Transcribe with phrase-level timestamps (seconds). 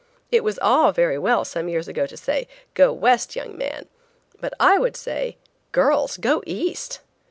[0.31, 3.85] It was all very well some years ago to say, "Go West, young man;"
[4.39, 5.37] but I would say,
[5.73, 7.01] "Girls, go East!"